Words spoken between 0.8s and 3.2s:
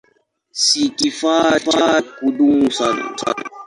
kifaa cha kudumu sana.